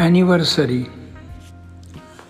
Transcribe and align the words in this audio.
Anniversary 0.00 0.84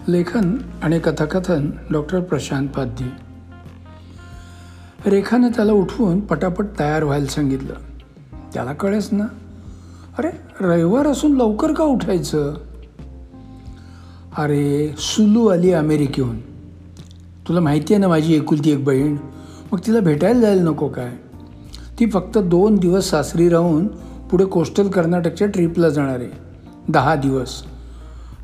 लेखन 0.09 0.59
आणि 0.83 0.99
कथाकथन 0.99 1.71
डॉक्टर 1.91 2.21
प्रशांत 2.21 2.69
पाध्ये 2.69 3.07
रेखानं 5.11 5.49
त्याला 5.49 5.73
उठवून 5.73 6.21
पटापट 6.21 6.65
तयार 6.79 7.05
व्हायला 7.05 7.27
सांगितलं. 7.27 7.75
त्याला 8.55 8.73
कळेच 8.73 9.09
ना? 9.13 9.25
अरे 10.19 10.31
रविवार 10.61 11.07
असून 11.07 11.37
लवकर 11.37 11.73
का 11.73 11.85
उठायचं? 11.85 12.55
अरे 14.39 14.95
सुलू 14.99 15.47
आली 15.47 15.73
अमेरिकेहून. 15.73 16.41
तुला 17.49 17.61
माहिती 17.61 17.95
आहे 17.95 18.01
ना 18.01 18.09
माझी 18.09 18.35
एकुलती 18.35 18.71
एक 18.71 18.85
बहीण? 18.85 19.17
मग 19.73 19.79
तिला 19.79 20.01
भेटायला 20.01 20.41
जायला 20.41 20.63
नको 20.63 20.89
काय? 20.89 21.11
ती 22.01 22.11
फक्त 22.11 22.39
दोन 22.39 22.77
दिवस 22.77 23.11
सासरी 23.11 23.49
राहून 23.49 23.87
पुढे 24.31 24.45
कोस्टल 24.45 24.89
कर्नाटकच्या 24.89 25.49
ट्रिपला 25.49 25.89
जाणार 25.89 26.21
आहे. 26.21 26.50
दहा 26.89 27.15
दिवस. 27.15 27.63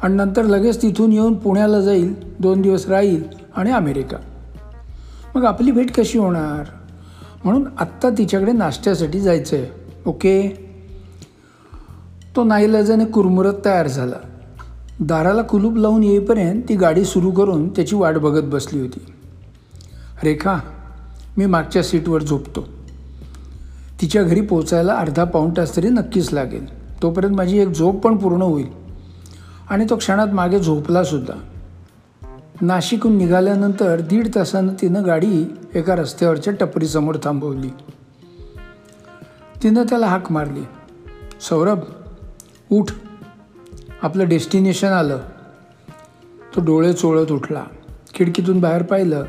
आणि 0.02 0.14
नंतर 0.14 0.44
लगेच 0.44 0.82
तिथून 0.82 1.12
येऊन 1.12 1.34
पुण्याला 1.34 1.80
जाईल 1.80 2.14
दोन 2.38 2.60
दिवस 2.60 2.86
राहील 2.86 3.22
आणि 3.56 3.70
अमेरिका. 3.70 4.16
मग 5.34 5.44
आपली 5.44 5.70
भेट 5.70 5.92
कशी 5.92 6.18
होणार? 6.18 6.64
म्हणून 7.44 7.68
आत्ता 7.78 8.10
तिच्याकडे 8.10 8.52
नाश्त्यासाठी 8.52 9.20
जायचं 9.20 9.56
आहे 9.56 9.66
ओके? 10.06 10.66
तो 12.36 12.44
नाईलाजाने 12.44 13.04
कुरमुरत 13.04 13.54
तयार 13.64 13.88
झाला. 13.88 14.16
दाराला 15.00 15.42
कुलूप 15.42 15.76
लावून 15.76 16.04
येईपर्यंत 16.04 16.62
ती 16.68 16.76
गाडी 16.76 17.04
सुरू 17.04 17.30
करून 17.30 17.68
त्याची 17.68 17.96
वाट 17.96 18.14
बघत 18.14 18.42
बसली 18.42 18.80
होती. 18.80 19.12
रेखा 20.24 20.58
मी 21.38 21.46
मागच्या 21.46 21.82
सीटवर 21.82 22.22
झोपतो. 22.22 22.68
तिच्या 24.00 24.22
घरी 24.22 24.40
पोचायला 24.40 24.94
अर्धा 24.94 25.24
पाऊण 25.24 25.50
तास 25.56 25.76
तरी 25.76 25.88
नक्कीच 25.88 26.32
लागेल. 26.32 26.85
तोपर्यंत 27.06 27.36
माझी 27.36 27.58
एक 27.58 27.68
झोप 27.68 28.04
पण 28.04 28.16
पूर्ण 28.16 28.42
होईल. 28.42 28.66
आणि 29.70 29.86
तो 29.90 29.96
क्षणात 29.96 30.28
मागे 30.28 30.58
झोपलासुद्धा 30.58 31.34
नाशिकहून 32.60 33.16
निघाल्यानंतर 33.16 34.00
दीड 34.00 34.28
तासानं 34.34 34.72
तिनं 34.80 35.06
गाडी 35.06 35.54
एका 35.74 35.94
रस्त्यावरच्या 35.94 36.54
टपरीसमोर 36.60 37.14
थांबवली. 37.24 37.68
तिनं 39.62 39.82
त्याला 39.82 40.06
हाक 40.06 40.32
मारली. 40.32 40.60
सौरभ 41.40 41.78
उठ. 42.70 42.86
आपलं 44.02 44.28
डेस्टिनेशन 44.28 44.88
आलं. 44.88 45.18
तो 46.56 46.60
डोळे 46.60 46.92
चोळत 46.92 47.32
उठला. 47.32 47.64
खिडकीतून 48.14 48.60
बाहेर 48.60 48.82
पाहिलं 48.82 49.24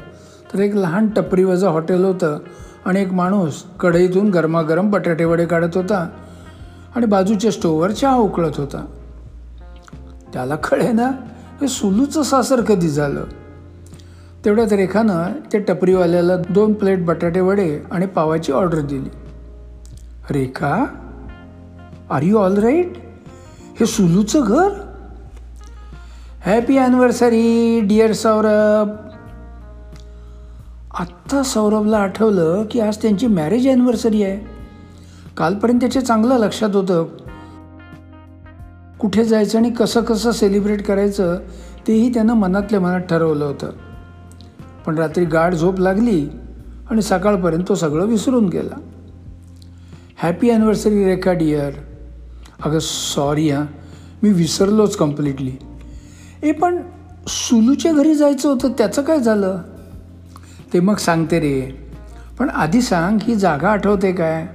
तर 0.53 0.59
एक 0.59 0.75
लहान 0.75 1.07
टपरीवजा 1.07 1.69
हॉटेल 1.69 2.03
होतं 2.03 2.39
आणि 2.85 3.01
एक 3.01 3.13
माणूस 3.13 3.63
कढईतून 3.79 4.29
गरमागरम 4.29 4.91
बटाटेवडे 4.91 5.45
काढत 5.45 5.77
होता. 5.77 6.09
आणि 6.97 7.05
बाजूच्या 7.05 7.51
स्टोववर 7.51 7.91
चहा 7.91 8.15
उकळत 8.15 8.51
होता. 8.57 8.85
त्याला 10.33 10.55
कळे 10.55 10.91
ना 10.91 11.07
हे 11.61 11.67
सुलूचं 11.67 12.23
सासर 12.23 12.61
कधी 12.61 12.89
झालं? 12.89 13.23
तेवढ्यात 14.45 14.73
रेखानं 14.73 15.23
त्या 15.51 15.61
टपरीवाल्याला 15.67 16.35
दोन 16.49 16.73
प्लेट 16.73 17.05
बटाटे 17.05 17.39
वडे 17.39 17.79
आणि 17.91 18.05
पावाची 18.05 18.51
ऑर्डर 18.51 18.79
दिली. 18.79 19.09
Rekha 20.31 20.85
are 22.09 22.21
you 22.21 22.37
all 22.37 22.57
right 22.57 22.97
हे 23.79 23.85
सुलूचं 23.85 24.39
घर? 24.43 24.69
हॅपी 26.45 26.77
ॲनिव्हर्सरी 26.77 27.79
डिअर 27.79 28.11
सौरभ 28.11 28.89
आत्ता 30.99 31.43
सौरभला 31.43 31.97
आठवलं 31.97 32.63
की 32.71 32.79
आज 32.79 32.97
त्यांची 32.97 33.27
मॅरेज 33.27 33.67
ॲनिव्हर्सरी 33.67 34.23
आहे. 34.23 34.56
कालपर्यंत 35.37 35.79
त्याच्या 35.79 36.05
चांगलं 36.05 36.37
लक्षात 36.37 36.75
होतं. 36.75 37.05
कुठे 38.99 39.25
जायचं 39.25 39.57
आणि 39.57 39.69
कसं 39.69 40.01
कसं 40.01 40.31
सेलिब्रेट 40.31 40.83
करायचं 40.83 41.39
तेही 41.87 42.13
त्यानं 42.13 42.33
मनातल्या 42.33 42.79
मनात 42.79 42.99
ठरवलं 42.99 43.45
होतं. 43.45 43.69
पण 44.85 44.97
रात्री 44.97 45.25
गाढ 45.25 45.55
झोप 45.55 45.79
लागली 45.79 46.29
आणि 46.89 47.01
सकाळपर्यंत 47.01 47.63
तो 47.67 47.75
सगळं 47.75 48.05
विसरून 48.05 48.45
गेला. 48.45 48.79
हॅपी 50.17 50.49
ॲनिव्हर्सरी 50.49 51.05
रेखा 51.05 51.31
डिअर 51.31 51.71
अगं 52.65 52.79
सॉरी 52.81 53.49
हां. 53.49 53.65
मी 54.23 54.29
विसरलोच 54.29 54.95
कम्प्लिटली 54.95 55.51
ए 56.43 56.51
पण 56.51 56.81
सुलूच्या 57.27 57.93
घरी 57.93 58.15
जायचं 58.15 58.49
होतं 58.49 58.71
त्याचं 58.71 59.01
काय 59.01 59.19
झालं? 59.19 59.61
ते 60.73 60.79
मग 60.79 60.95
सांगते 60.95 61.39
रे. 61.39 61.87
पण 62.39 62.49
आधी 62.49 62.81
सांग 62.81 63.19
ही 63.21 63.35
जागा 63.35 63.69
आठवते 63.69 64.11
काय? 64.11 64.47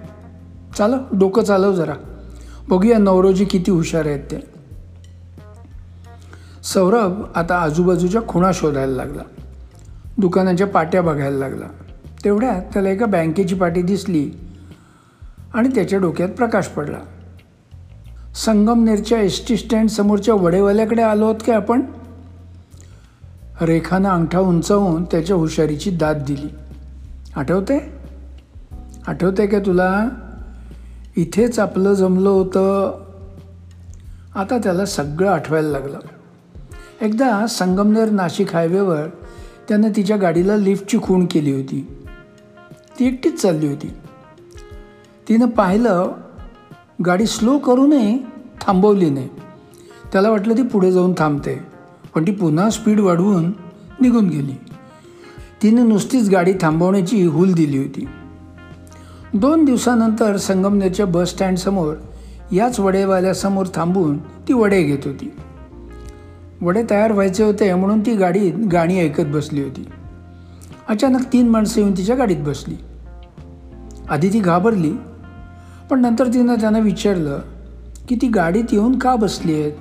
चालव 0.77 0.99
डोकं 1.12 1.43
चालव 1.43 1.72
जरा. 1.72 1.94
बघूया 2.69 2.99
नवरोजी 2.99 3.44
किती 3.44 3.71
हुशार 3.71 4.06
आहेत 4.06 4.21
ते. 4.21 4.37
सौरभ 6.62 7.25
आता 7.34 7.59
आजूबाजूच्या 7.59 8.21
खुणा 8.28 8.50
शोधायला 8.55 8.94
लागला. 8.94 9.22
दुकानाच्या 10.19 10.66
पाट्या 10.66 11.03
बघायला 11.03 11.38
लागला. 11.38 11.66
तेवढ्यात 12.25 12.62
त्याला 12.72 12.91
एका 12.91 13.06
बँकेची 13.06 13.55
पाटी 13.55 13.83
दिसली 13.83 14.31
आणि 15.55 15.69
त्याच्या 15.69 15.99
डोक्यात 15.99 16.28
प्रकाश 16.28 16.66
पडला. 16.66 16.99
संगमनेरच्या 18.34 19.21
एस 19.21 19.49
टी 19.49 19.56
स्टँड 19.56 19.89
समोरच्या 19.89 20.34
वडेवाल्याकडे 20.34 21.03
आलो 21.03 21.25
आहोत 21.25 21.41
काय 21.47 21.56
आपण? 21.56 21.83
रेखानं 23.60 24.09
अंगठा 24.09 24.39
उंचावून 24.39 25.04
त्याच्या 25.04 25.37
हुशारीची 25.37 25.91
दाद 25.91 26.25
दिली. 26.27 26.49
आठवते 27.37 27.93
आठवते 29.06 29.47
का 29.47 29.59
तुला? 29.59 30.09
इथेच 31.17 31.59
आपलं 31.59 31.93
जमलं 31.93 32.28
होतं. 32.28 32.93
आता 34.34 34.59
त्याला 34.59 34.84
सगळं 34.84 35.31
आठवायला 35.31 35.69
लागलं. 35.69 35.99
एकदा 37.00 37.47
संगमनेर 37.47 38.11
नाशिक 38.11 38.55
हायवेवर 38.55 39.06
त्यानं 39.69 39.91
तिच्या 39.97 40.17
गाडीला 40.17 40.56
लिफ्टची 40.56 40.99
खूण 41.03 41.27
केली 41.27 41.53
होती. 41.53 41.99
ती 42.99 43.06
एकटीच 43.06 43.43
चालली 43.43 43.67
होती. 43.67 43.93
तिनं 45.28 45.47
पाहिलं 45.47 46.12
गाडी 47.06 47.27
स्लो 47.27 47.59
करूनही 47.59 48.19
थांबवली 48.61 49.11
नाही. 49.11 49.28
त्याला 50.12 50.31
वाटलं 50.31 50.56
ती 50.56 50.62
पुढे 50.62 50.93
जाऊन 50.93 51.12
थांबते 51.19 51.61
पण 52.15 52.27
ती 52.27 52.33
पुन्हा 52.33 52.71
स्पीड 52.71 53.01
वाढवून 53.01 53.53
निघून 54.01 54.28
गेली. 54.28 54.55
तिने 55.62 55.83
नुसतीच 55.83 56.31
गाडी 56.31 56.53
थांबवण्याची 56.61 57.25
हूल 57.25 57.53
दिली 57.53 57.78
होती. 57.78 58.09
दोन 59.34 59.65
दिवसानंतर 59.65 60.37
संगमनेरच्या 60.37 61.06
बस 61.06 61.28
स्टँडसमोर 61.28 61.94
याच 62.53 62.81
वडेवाल्यासमोर 62.81 63.66
थांबून 63.75 64.19
ती 64.19 64.53
वडे 64.53 64.82
घेत 64.82 64.98
होती. 65.04 65.32
वडे 66.60 66.82
तयार 66.91 67.12
व्हायचे 67.12 67.44
होते 67.44 67.75
म्हणून 67.75 68.00
ती 68.00 68.16
गाडीत 68.16 68.53
गाणी 68.72 69.00
ऐकत 69.00 69.22
बसली 69.22 69.62
होती. 69.62 69.88
अचानक 70.88 71.21
तीन 71.32 71.48
माणसं 71.48 71.81
येऊन 71.81 71.92
तिच्या 71.97 72.16
गाडीत 72.16 72.37
बसली. 72.37 72.75
आधी 74.09 74.28
ती 74.32 74.41
घाबरली 74.41 74.92
पण 75.91 76.00
नंतर 76.00 76.26
तिनं 76.26 76.54
त्यांना 76.54 76.78
विचारलं 76.78 77.38
की 78.09 78.16
ती 78.22 78.28
गाडीत 78.28 78.65
येऊन 78.72 78.98
का 78.98 79.16
बसली 79.16 79.54
आहेत? 79.54 79.72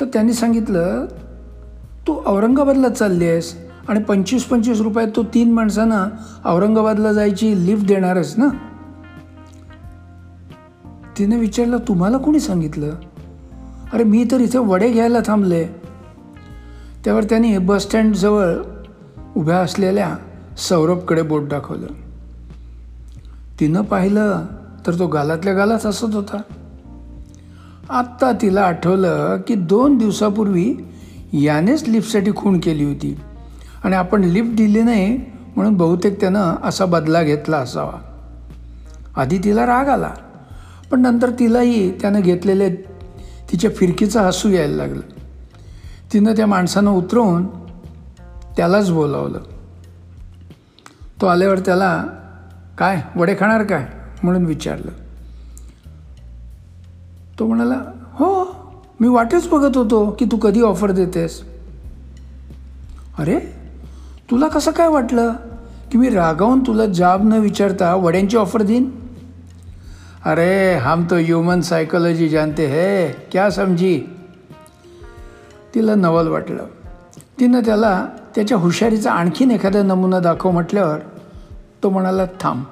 तर 0.00 0.06
त्यांनी 0.12 0.32
सांगितलं 0.32 1.06
तू 2.06 2.22
औरंगाबादला 2.26 2.88
चालली 2.88 3.28
आहेस. 3.28 3.67
आणि 3.88 4.00
पंचवीस 4.00 4.44
पंचवीस 4.44 4.80
रुपयात 4.80 5.08
तो 5.16 5.22
तीन 5.22 5.52
माणसांना 5.52 6.06
औरंगाबादला 6.44 7.12
जायची 7.12 7.66
लिफ्ट 7.66 7.86
देणारच 7.86 8.34
ना? 8.38 8.48
तिने 11.18 11.36
विचारलं 11.36 11.78
तुम्हाला 11.88 12.16
कोणी 12.16 12.40
सांगितलं? 12.40 12.90
अरे 13.92 14.04
मी 14.04 14.24
तर 14.30 14.40
इथे 14.40 14.58
वडे 14.58 14.92
घ्यायला 14.92 15.18
थांबले. 15.26 15.64
त्यावर 17.04 17.24
त्यांनी 17.24 17.58
बस 17.58 17.82
स्टँडजवळ 17.82 18.54
उभ्या 19.36 19.58
असलेल्या 19.58 20.16
सौरभकडे 20.58 21.22
बोट 21.22 21.48
दाखवलं. 21.48 21.86
तिनं 23.60 23.82
पाहिलं 23.82 24.46
तर 24.86 24.98
तो 24.98 25.06
गालातल्या 25.06 25.54
गालात 25.54 25.86
हसत 25.86 26.14
होता. 26.14 26.40
आत्ता 27.90 28.32
तिला 28.32 28.60
आठवलं 28.60 29.36
की 29.46 29.54
दोन 29.54 29.98
दिवसापूर्वी 29.98 30.74
यानेच 31.32 31.88
लिफ्टसाठी 31.88 32.30
खूण 32.36 32.60
केली 32.60 32.84
होती. 32.84 33.16
आणि 33.84 33.96
आपण 33.96 34.24
लिफ्ट 34.24 34.56
दिली 34.56 34.82
नाही 34.82 35.18
म्हणून 35.56 35.74
बहुतेक 35.74 36.20
त्यानं 36.20 36.54
असा 36.62 36.84
बदला 36.84 37.22
घेतला 37.22 37.56
असावा. 37.56 38.00
आधी 39.16 39.38
तिला 39.38 39.66
राग 39.66 39.88
आला 39.88 40.10
पण 40.90 41.00
नंतर 41.00 41.30
तिलाही 41.30 42.00
त्यानं 42.00 42.20
घेतलेले 42.20 42.74
तिच्या 43.50 43.70
फिरकीचं 43.76 44.20
हसू 44.20 44.48
यायला 44.48 44.76
लागलं. 44.76 45.00
तिनं 46.12 46.32
त्या 46.32 46.46
माणसानं 46.46 46.90
उतरवून 46.90 47.46
त्यालाच 48.56 48.90
बोलावलं. 48.90 49.38
तो 51.20 51.26
आल्यावर 51.26 51.58
त्याला 51.58 52.04
काय 52.78 53.02
वडे 53.16 53.34
खाणार 53.40 53.62
काय? 53.62 53.88
म्हणून 54.22 54.44
विचारलं. 54.44 54.90
तो 57.38 57.46
म्हणाला 57.46 57.82
हो 58.12 58.44
मी 59.00 59.08
वाटेच 59.08 59.48
बघत 59.48 59.76
होतो 59.76 60.16
की 60.18 60.24
तू 60.24 60.36
कधी 60.36 60.62
ऑफर 60.62 60.90
देतेस. 60.90 61.42
अरे 63.18 63.57
तुला 64.30 64.48
कसं 64.48 64.70
काय 64.70 64.88
वाटलं 64.88 65.32
की 65.92 65.98
मी 65.98 66.08
रागावून 66.10 66.60
तुला 66.60 66.86
जाब 66.86 67.24
न 67.24 67.32
विचारता 67.32 67.94
वड्यांची 67.94 68.36
ऑफर 68.36 68.62
देईन? 68.62 68.90
अरे 70.24 70.74
हम 70.74 71.06
तो 71.10 71.16
ह्युमन 71.16 71.60
सायकोलॉजी 71.60 72.28
जानते 72.28 72.66
है. 72.66 73.12
क्या 73.32 73.50
समजी 73.50 74.00
तिला 75.74 75.94
नवल 75.94 76.28
वाटलं. 76.28 76.64
तिनं 77.40 77.60
त्याला 77.60 78.06
त्याच्या 78.34 78.58
हुशारीचा 78.58 79.12
आणखीन 79.12 79.50
एखादा 79.50 79.82
नमुना 79.82 80.18
दाखव 80.18 80.50
म्हटल्यावर 80.50 80.98
तो 81.82 81.90
म्हणाला 81.90 82.24
थांब 82.40 82.62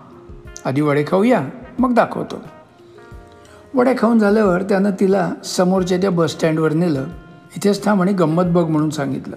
आधी 0.64 0.80
वडे 0.80 1.04
खाऊया 1.08 1.40
मग 1.78 1.94
दाखवतो. 1.94 2.42
वडे 3.74 3.94
खाऊन 3.98 4.18
झाल्यावर 4.18 4.62
त्यानं 4.62 4.90
तिला 5.00 5.30
समोरच्या 5.44 5.98
त्या 5.98 6.10
बसस्टँडवर 6.10 6.72
नेलं. 6.72 7.04
इथेच 7.56 7.84
थांब 7.84 8.02
आणि 8.02 8.12
गंमत 8.12 8.44
बघ 8.44 8.64
म्हणून 8.64 8.90
सांगितलं. 8.90 9.36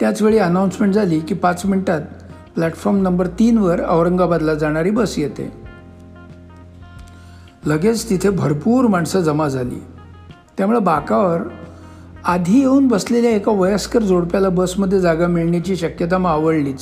त्याचवेळी 0.00 0.38
अनाऊन्समेंट 0.38 0.94
झाली 0.94 1.20
की 1.20 1.34
पाच 1.34 1.66
मिनिटात 1.66 2.00
प्लॅटफॉर्म 2.54 3.02
नंबर 3.02 3.26
तीनवर 3.26 3.80
औरंगाबादला 3.88 4.54
जाणारी 4.54 4.90
बस 4.90 5.18
येते. 5.18 5.52
लगेच 7.66 8.10
तिथे 8.10 8.30
भरपूर 8.30 8.86
माणसं 8.86 9.20
जमा 9.20 9.48
झाली. 9.48 9.82
त्यामुळं 10.58 10.84
बाकावर 10.84 11.40
आधी 12.24 12.58
येऊन 12.58 12.88
बसलेल्या 12.88 13.30
एका 13.30 13.52
वयस्कर 13.52 14.02
जोडप्याला 14.02 14.48
बसमध्ये 14.48 15.00
जागा 15.00 15.26
मिळण्याची 15.26 15.76
शक्यता 15.76 16.18
मग 16.18 16.30
आवडलीच 16.30 16.80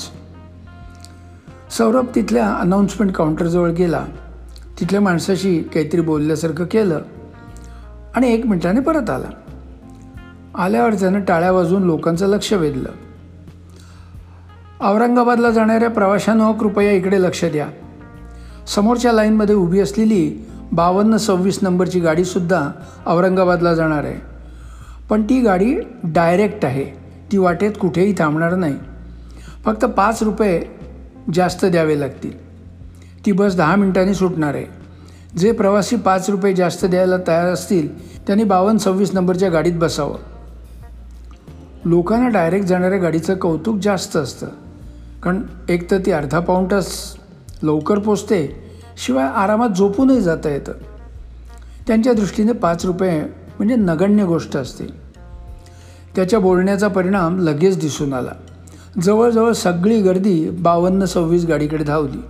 सौरभ 1.70 2.06
तिथल्या 2.14 2.52
अनाऊन्समेंट 2.54 3.12
काउंटरजवळ 3.12 3.70
गेला. 3.70 4.04
तिथल्या 4.80 5.00
माणसाशी 5.00 5.62
काहीतरी 5.62 6.00
बोलल्यासारखं 6.00 6.64
केलं 6.64 7.00
आणि 8.14 8.34
एक 8.34 8.46
मिनिटाने 8.46 8.80
परत 8.80 9.10
आला. 9.10 9.51
आल्यावर 10.54 10.94
त्यानं 10.94 11.20
टाळ्या 11.20 11.52
वाजून 11.52 11.82
लोकांचं 11.82 12.26
लक्ष 12.26 12.52
वेधलं. 12.52 12.88
औरंगाबादला 14.80 15.50
जाणाऱ्या 15.50 15.90
प्रवाशांनो 15.90 16.52
कृपया 16.52 16.92
इकडे 16.92 17.22
लक्ष 17.22 17.44
द्या. 17.44 17.68
समोरच्या 18.66 19.12
लाईनमध्ये 19.12 19.54
उभी 19.54 19.80
असलेली 19.80 20.46
बावन्न 20.72 21.16
सव्वीस 21.16 21.58
नंबरची 21.62 22.00
गाडीसुद्धा 22.00 22.70
औरंगाबादला 23.06 23.74
जाणार 23.74 24.04
आहे. 24.04 24.20
पण 25.10 25.22
ती 25.22 25.40
गाडी 25.40 25.76
डायरेक्ट 26.04 26.64
आहे. 26.64 26.84
ती 27.32 27.38
वाटेत 27.38 27.72
कुठेही 27.80 28.14
थांबणार 28.18 28.54
नाही. 28.54 28.74
फक्त 29.64 29.84
पाच 29.84 30.22
रुपये 30.22 30.62
जास्त 31.34 31.64
द्यावे 31.64 32.00
लागतील. 32.00 32.52
ती 33.26 33.32
बस 33.32 33.56
दहा 33.56 33.76
मिनिटांनी 33.76 34.14
सुटणार 34.14 34.54
आहे. 34.54 34.64
जे 35.38 35.52
प्रवासी 35.52 35.96
पाच 35.96 36.30
रुपये 36.30 36.54
जास्त 36.54 36.84
द्यायला 36.84 37.16
तयार 37.16 37.46
असतील 37.46 38.18
त्यांनी 38.26 38.44
बावन्न 38.44 38.78
सव्वीस 38.78 39.14
नंबरच्या 39.14 39.48
गाडीत 39.48 39.72
बसावं. 39.72 40.16
लोकांना 41.84 42.28
डायरेक्ट 42.28 42.66
जाणाऱ्या 42.66 42.98
गाडीचं 42.98 43.34
कौतुक 43.34 43.76
जास्त 43.76 44.16
असतं. 44.16 44.46
कारण 45.22 45.42
एक 45.68 45.90
तर 45.90 45.98
ती 45.98 46.10
अर्धा 46.10 46.40
पाऊण 46.40 46.64
तास 46.70 47.16
लवकर 47.62 47.98
पोचते 47.98 48.70
शिवाय 48.96 49.26
आरामात 49.26 49.68
झोपूनही 49.68 50.20
जाता 50.20 50.48
येतं. 50.48 50.72
त्यांच्या 51.86 52.12
दृष्टीने 52.12 52.52
पाच 52.52 52.86
रुपये 52.86 53.22
म्हणजे 53.58 53.76
नगण्य 53.76 54.24
गोष्ट 54.24 54.56
असते. 54.56 54.84
त्याच्या 56.16 56.38
बोलण्याचा 56.38 56.88
परिणाम 56.88 57.38
लगेच 57.38 57.78
दिसून 57.78 58.12
आला. 58.12 58.32
जवळजवळ 59.02 59.52
सगळी 59.52 60.02
गर्दी 60.02 60.50
बावन्न 60.50 61.04
सव्वीस 61.04 61.44
गाडीकडे 61.44 61.84
धावली. 61.84 62.22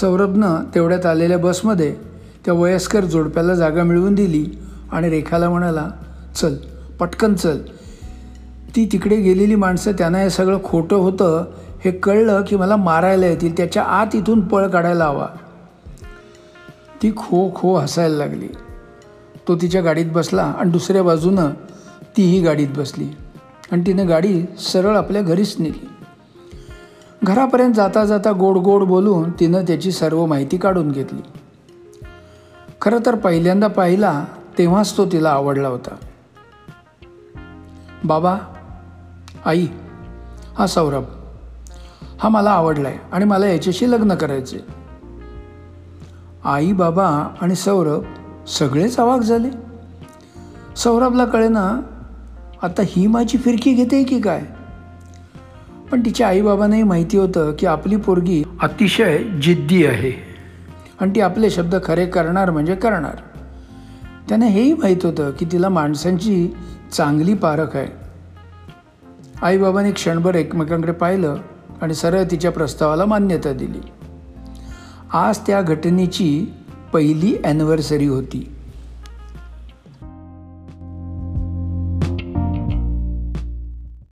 सौरभनं 0.00 0.56
तेवढ्यात 0.74 1.06
आलेल्या 1.06 1.38
बसमध्ये 1.38 1.96
त्या 2.44 2.54
वयस्कर 2.54 3.04
जोडप्याला 3.04 3.54
जागा 3.54 3.82
मिळवून 3.82 4.14
दिली 4.14 4.46
आणि 4.92 5.10
रेखाला 5.10 5.50
म्हणाला 5.50 5.88
चल 6.36 6.54
पटकन 7.00 7.34
चल 7.34 7.58
ती 8.76 8.88
तिकडे 8.92 9.16
गेलेली 9.16 9.54
माणसं 9.54 9.92
त्यांना 9.92 10.18
हे 10.18 10.30
सगळं 10.30 10.58
खोटं 10.64 10.96
होतं 10.96 11.44
हे 11.84 11.90
कळलं 11.90 12.42
की 12.48 12.56
मला 12.56 12.76
मारायला 12.76 13.26
येतील. 13.26 13.56
त्याच्या 13.56 13.82
आत 13.82 14.06
इथून 14.14 14.40
पळ 14.40 14.66
काढायला 14.66 15.04
हवा. 15.04 15.26
ती 17.02 17.10
खो 17.16 17.50
खो 17.54 17.76
हसायला 17.76 18.16
लागली. 18.16 18.48
तो 19.48 19.56
तिच्या 19.56 19.82
गाडीत 19.82 20.06
बसला 20.06 20.42
आणि 20.42 20.70
दुसऱ्या 20.70 21.02
बाजूनं 21.02 21.50
तीही 22.16 22.40
गाडीत 22.40 22.68
बसली. 22.76 23.08
आणि 23.72 23.82
तिनं 23.86 24.08
गाडी 24.08 24.42
सरळ 24.58 24.96
आपल्या 24.96 25.22
घरीच 25.22 25.56
नेली. 25.58 25.88
घरापर्यंत 27.24 27.74
जाता 27.74 28.04
जाता 28.04 28.32
गोड 28.32 28.56
गोड 28.56 28.82
बोलून 28.82 29.30
तिनं 29.30 29.62
त्याची 29.62 29.92
सर्व 29.92 30.26
माहिती 30.26 30.56
काढून 30.56 30.92
घेतली. 30.92 31.20
खरं 32.80 32.98
तर 33.06 33.14
पहिल्यांदा 33.14 33.66
पाहिला 33.66 34.24
तेव्हाच 34.58 34.96
तो 34.96 35.06
तिला 35.06 35.30
आवडला 35.30 35.68
होता. 35.68 35.94
बाबा 38.04 38.38
आई 39.46 39.66
हा 40.58 40.66
सौरभ 40.66 41.04
हा 42.20 42.28
मला 42.28 42.50
आवडला 42.50 42.88
आहे 42.88 42.98
आणि 43.12 43.24
मला 43.24 43.46
याच्याशी 43.46 43.90
लग्न 43.90 44.14
करायचे 44.14 44.58
आई 46.44 46.72
बाबा 46.72 47.34
आणि 47.40 47.54
सौरभ 47.54 48.02
सगळेच 48.46 48.98
आवाक 49.00 49.20
झाले. 49.20 49.50
सौरभला 50.76 51.24
कळेना 51.24 51.80
आता 52.62 52.82
ही 52.86 53.06
माझी 53.06 53.38
फिरकी 53.38 53.72
घेते 53.72 54.04
की 54.04 54.20
काय? 54.20 54.42
पण 55.90 56.00
तिच्या 56.00 56.28
आईबाबांनाही 56.28 56.82
माहिती 56.82 57.16
होतं 57.16 57.52
की 57.58 57.66
आपली 57.66 57.96
पोरगी 57.96 58.44
अतिशय 58.60 59.18
जिद्दी 59.18 59.86
आहे. 59.86 60.12
आणि 61.00 61.10
ती 61.14 61.20
आपले 61.20 61.50
शब्द 61.50 61.76
खरे 61.84 62.06
करणार 62.06 62.50
म्हणजे 62.50 62.74
करणार. 62.74 63.16
त्यांना 64.28 64.46
हेही 64.46 64.74
माहीत 64.74 65.06
होतं 65.06 65.30
की 65.30 65.46
तिला 65.52 65.68
माणसांची 65.68 66.56
चांगली 66.92 67.34
पारख 67.34 67.76
आहे. 67.76 68.05
आईबाबांनी 69.42 69.92
क्षणभर 69.92 70.34
एकमेकांकडे 70.34 70.92
पाहिलं 70.92 71.36
आणि 71.82 71.94
सरळ 71.94 72.22
तिच्या 72.30 72.50
प्रस्तावाला 72.50 73.04
मान्यता 73.04 73.52
दिली. 73.52 73.80
आज 75.12 75.38
त्या 75.38 75.62
घटनेची 75.62 76.52
पहिली 76.92 77.36
ॲनिव्हर्सरी 77.44 78.06
होती. 78.06 78.55